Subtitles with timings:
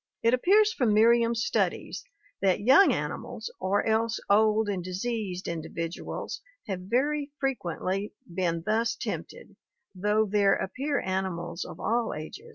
[0.23, 2.03] It appears from Mer riam's studies
[2.41, 8.95] that young animals or else old and diseased indi viduals have very frequently been thus
[8.95, 9.57] tempted,
[9.93, 12.49] though there appear animals of all ages."